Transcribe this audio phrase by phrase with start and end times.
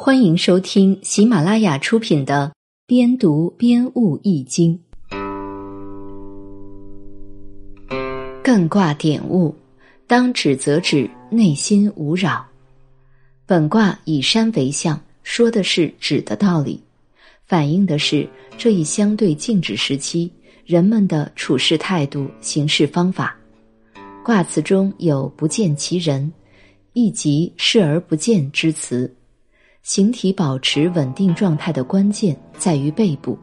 [0.00, 2.52] 欢迎收听喜马拉雅出品的
[2.86, 4.78] 《边读边悟易经》。
[8.44, 9.52] 艮卦点悟：
[10.06, 12.46] 当止则止，内心无扰。
[13.44, 16.80] 本卦以山为象，说的是止的道理，
[17.44, 18.26] 反映的是
[18.56, 20.30] 这一相对静止时期
[20.64, 23.36] 人们的处事态度、行事方法。
[24.22, 26.32] 卦辞中有“不见其人”，
[26.94, 29.12] 亦即视而不见之词。
[29.88, 33.38] 形体保持稳定状态的关键在于背部，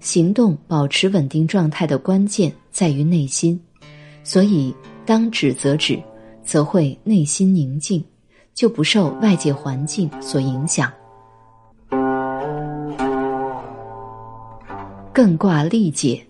[0.00, 3.56] 行动保持稳定状态的关键在于内心。
[4.24, 6.02] 所以，当止则止，
[6.42, 8.04] 则会内心宁静，
[8.52, 10.92] 就不受外界环境所影响。
[15.14, 16.20] 艮卦历解，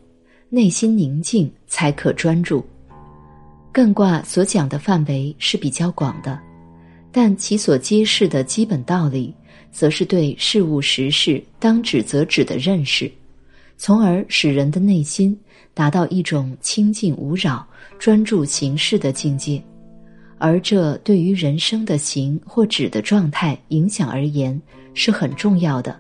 [0.51, 2.63] 内心宁静才可专注。
[3.73, 6.39] 艮卦所讲的范围是比较广的，
[7.11, 9.35] 但其所揭示的基本道理。
[9.71, 13.11] 则是对事物实事当止则止的认识，
[13.77, 15.39] 从而使人的内心
[15.75, 17.67] 达到一种清净无扰、
[17.99, 19.63] 专注行事的境界，
[20.39, 24.59] 而这对于人生的行或止的状态影响而言
[24.95, 25.99] 是很重要的。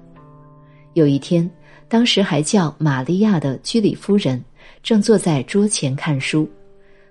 [0.94, 1.48] 有一天，
[1.88, 4.42] 当时还叫玛利亚的居里夫人
[4.82, 6.48] 正坐在桌前看书，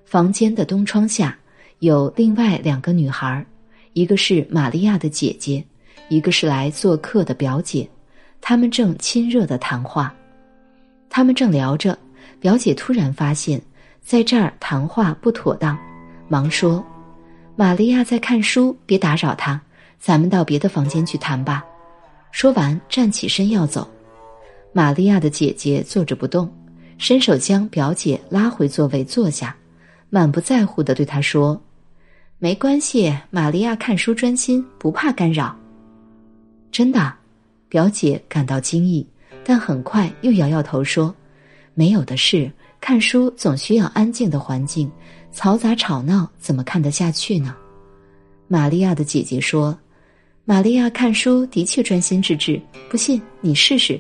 [0.04, 1.38] 房间的东窗下
[1.80, 3.46] 有另外两个女孩，
[3.94, 5.64] 一个是玛利亚的姐姐。
[6.10, 7.90] 一个是来做客的表姐，
[8.42, 10.14] 他们正亲热的谈话。
[11.10, 11.98] 他们正聊着，
[12.40, 13.62] 表姐突然发现，
[14.02, 15.78] 在这儿谈话不妥当，
[16.28, 16.86] 忙说
[17.56, 19.60] ：“玛利亚在看书，别打扰她，
[19.98, 21.64] 咱们到别的房间去谈吧。”
[22.32, 23.90] 说完，站起身要走。
[24.74, 26.54] 玛利亚的姐姐坐着不动，
[26.98, 29.56] 伸手将表姐拉回座位坐下，
[30.10, 31.60] 满不在乎的对她说
[32.38, 35.56] ：“没关系，玛利亚看书专心，不怕干扰。”
[36.76, 37.14] 真的，
[37.70, 39.08] 表姐感到惊异，
[39.46, 41.16] 但很快又摇摇头说
[41.74, 44.92] ：“没有的事，看书总需要安静的环境，
[45.34, 47.56] 嘈杂吵闹怎么看得下去呢？”
[48.50, 49.80] 玛利亚的姐姐说
[50.44, 53.98] ：“玛利亚看书的确专心致志，不信你试试。”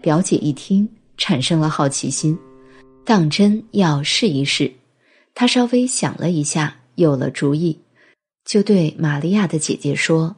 [0.00, 0.88] 表姐一听，
[1.18, 2.34] 产生了好奇心，
[3.04, 4.72] 当真要试一试。
[5.34, 7.78] 她稍微想了一下，有了主意，
[8.46, 10.34] 就对玛利亚的姐姐说：“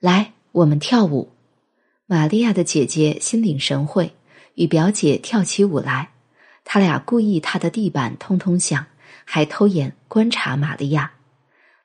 [0.00, 1.28] 来。”我们跳舞，
[2.06, 4.12] 玛利亚的姐姐心领神会，
[4.54, 6.10] 与表姐跳起舞来。
[6.64, 8.84] 他俩故意踏的地板通通响，
[9.24, 11.12] 还偷眼观察玛利亚。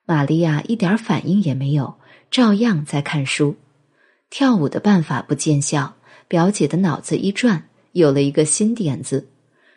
[0.05, 1.93] 玛利亚一点反应也没有，
[2.31, 3.55] 照样在看书。
[4.31, 5.93] 跳舞的办法不见效，
[6.27, 9.29] 表姐的脑子一转，有了一个新点子。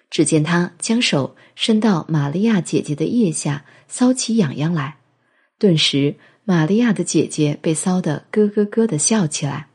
[0.08, 4.96] 只见她将手伸到玛利亚姐姐的腋下，搔起痒痒来，
[5.58, 6.14] 顿时。
[6.48, 9.66] 玛利亚的姐姐被骚得咯咯咯的笑起来，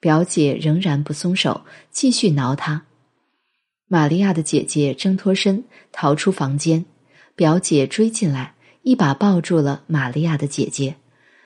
[0.00, 2.82] 表姐仍然不松手，继续挠她。
[3.86, 5.62] 玛利亚的姐姐挣脱身
[5.92, 6.84] 逃出房间，
[7.36, 8.52] 表姐追进来，
[8.82, 10.96] 一把抱住了玛利亚的姐姐，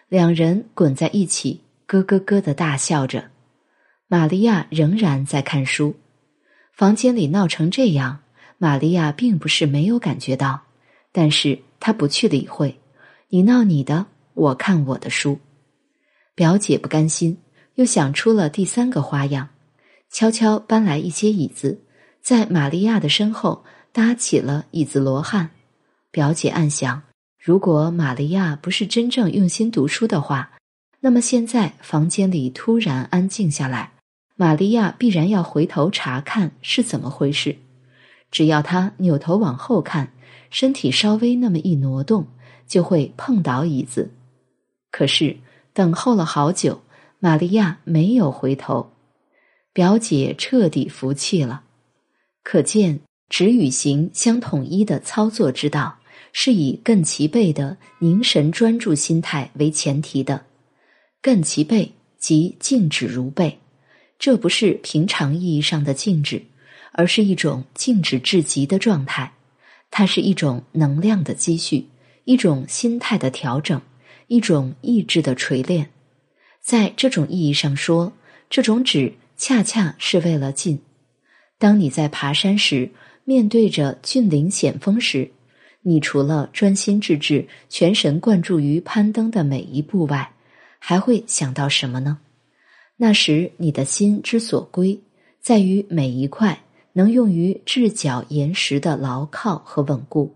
[0.09, 3.25] 两人滚在一起，咯咯咯的大笑着。
[4.09, 5.95] 玛利亚仍然在看书，
[6.73, 8.21] 房间里闹成这样，
[8.57, 10.63] 玛利亚并不是没有感觉到，
[11.13, 12.81] 但是她不去理会，
[13.29, 14.07] 你闹你的。
[14.35, 15.39] 我看我的书，
[16.35, 17.37] 表姐不甘心，
[17.75, 19.51] 又想出了第三个花样，
[20.11, 21.83] 悄悄搬来一些椅子，
[22.23, 25.51] 在玛利亚的身后搭起了椅子罗汉。
[26.11, 27.03] 表姐暗想：
[27.39, 30.53] 如果玛利亚不是真正用心读书的话，
[31.01, 33.93] 那么现在房间里突然安静下来，
[34.37, 37.57] 玛利亚必然要回头查看是怎么回事。
[38.31, 40.13] 只要她扭头往后看，
[40.51, 42.27] 身体稍微那么一挪动，
[42.67, 44.11] 就会碰倒椅子。
[44.93, 45.37] 可是
[45.73, 46.81] 等候了好久，
[47.19, 48.93] 玛利亚没有回头，
[49.73, 51.65] 表姐彻底服气了。
[52.45, 55.99] 可见止与行相统一的操作之道，
[56.33, 60.45] 是以艮其背的凝神专注心态为前提的。
[61.23, 63.59] 艮其背即静止如背，
[64.19, 66.43] 这不是平常意义上的静止，
[66.93, 69.33] 而是一种静止至极的状态。
[69.91, 71.87] 它是一种能量的积蓄，
[72.25, 73.81] 一种心态的调整。
[74.27, 75.91] 一种意志的锤炼，
[76.61, 78.13] 在这种意义上说，
[78.49, 80.81] 这种止恰恰是为了进。
[81.59, 82.91] 当你在爬山时，
[83.25, 85.31] 面对着峻岭险峰时，
[85.83, 90.33] 你除了专心致志、全神贯注于攀登的每一步外，
[90.79, 92.19] 还会想到什么呢？
[92.97, 95.01] 那时你的心之所归，
[95.41, 100.35] 在于每一块能用于置脚岩石的牢靠和稳固。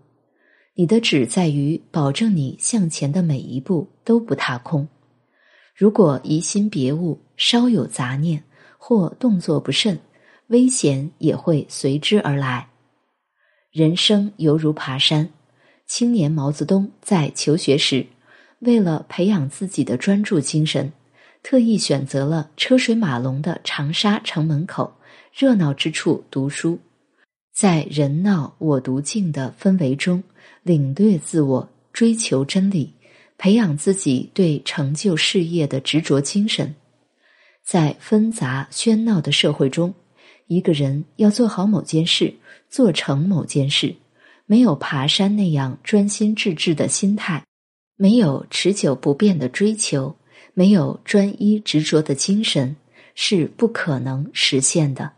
[0.79, 4.87] 你的旨在于保证你向前的每一步都不踏空。
[5.75, 8.43] 如果疑心别物，稍有杂念
[8.77, 9.99] 或动作不慎，
[10.49, 12.69] 危险也会随之而来。
[13.71, 15.27] 人生犹如爬山，
[15.87, 18.05] 青年毛泽东在求学时，
[18.59, 20.93] 为了培养自己的专注精神，
[21.41, 24.93] 特意选择了车水马龙的长沙城门口
[25.33, 26.77] 热闹之处读书，
[27.51, 30.21] 在人闹我独静的氛围中
[30.67, 32.93] 领略自我，追求真理，
[33.37, 36.75] 培养自己对成就事业的执着精神。
[37.63, 39.93] 在纷杂喧闹的社会中。
[40.47, 42.33] 一个人要做好某件事，
[42.69, 43.93] 做成某件事，
[44.45, 47.43] 没有爬山那样专心致志的心态，
[47.97, 50.15] 没有持久不变的追求，
[50.53, 52.73] 没有专一执着的精神，
[53.13, 55.11] 是不可能实现的。